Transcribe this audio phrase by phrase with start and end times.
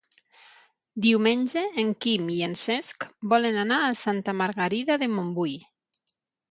[1.05, 5.57] Diumenge en Quim i en Cesc volen anar a Santa Margarida de Montbui.